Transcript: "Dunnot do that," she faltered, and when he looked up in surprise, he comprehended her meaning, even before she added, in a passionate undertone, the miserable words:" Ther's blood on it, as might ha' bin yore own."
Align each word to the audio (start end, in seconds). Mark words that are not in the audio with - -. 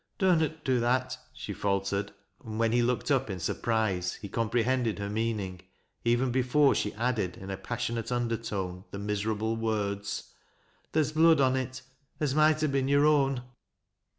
"Dunnot 0.17 0.63
do 0.63 0.79
that," 0.79 1.15
she 1.31 1.53
faltered, 1.53 2.11
and 2.43 2.57
when 2.57 2.71
he 2.71 2.81
looked 2.81 3.11
up 3.11 3.29
in 3.29 3.39
surprise, 3.39 4.15
he 4.15 4.29
comprehended 4.29 4.97
her 4.97 5.11
meaning, 5.11 5.61
even 6.03 6.31
before 6.31 6.73
she 6.73 6.91
added, 6.95 7.37
in 7.37 7.51
a 7.51 7.55
passionate 7.57 8.11
undertone, 8.11 8.83
the 8.89 8.97
miserable 8.97 9.55
words:" 9.55 10.33
Ther's 10.91 11.11
blood 11.11 11.39
on 11.39 11.55
it, 11.55 11.83
as 12.19 12.33
might 12.33 12.61
ha' 12.61 12.71
bin 12.71 12.87
yore 12.87 13.05
own." 13.05 13.43